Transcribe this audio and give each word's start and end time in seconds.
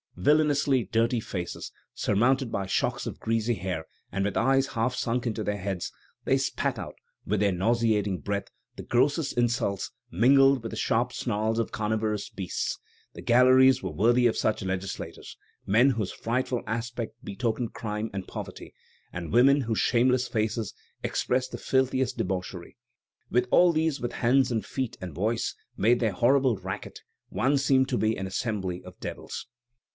Villainously 0.17 0.83
dirty 0.83 1.19
faces, 1.19 1.71
surmounted 1.95 2.51
by 2.51 2.65
shocks 2.67 3.07
of 3.07 3.19
greasy 3.19 3.53
hair, 3.55 3.85
and 4.11 4.23
with 4.25 4.37
eyes 4.37 4.67
half 4.67 4.93
sunk 4.95 5.25
into 5.25 5.43
their 5.43 5.57
heads, 5.57 5.91
they 6.25 6.37
spat 6.37 6.77
out, 6.77 6.95
with 7.25 7.39
their 7.39 7.51
nauseating 7.51 8.19
breath, 8.19 8.47
the 8.75 8.83
grossest 8.83 9.37
insults 9.37 9.91
mingled 10.11 10.61
with 10.61 10.71
the 10.71 10.75
sharp 10.75 11.11
snarls 11.13 11.57
of 11.59 11.71
carnivorous 11.71 12.29
beasts. 12.29 12.77
The 13.13 13.21
galleries 13.21 13.81
were 13.81 13.91
worthy 13.91 14.27
of 14.27 14.37
such 14.37 14.63
legislators: 14.63 15.37
men 15.65 15.91
whose 15.91 16.11
frightful 16.11 16.63
aspect 16.67 17.15
betokened 17.23 17.73
crime 17.73 18.09
and 18.13 18.27
poverty, 18.27 18.73
and 19.13 19.33
women 19.33 19.61
whose 19.61 19.79
shameless 19.79 20.27
faces 20.27 20.73
expressed 21.03 21.51
the 21.51 21.57
filthiest 21.59 22.17
debauchery. 22.17 22.77
When 23.29 23.45
all 23.45 23.71
these 23.71 23.99
with 23.99 24.13
hands 24.13 24.51
and 24.51 24.65
feet 24.65 24.97
and 24.99 25.13
voice 25.15 25.55
made 25.77 25.99
their 25.99 26.11
horrible 26.13 26.57
racket, 26.57 27.01
one 27.29 27.57
seemed 27.57 27.89
to 27.89 27.97
be 27.97 28.13
in 28.13 28.21
an 28.21 28.27
assembly 28.27 28.83
of 28.83 28.99
devils." 28.99 29.47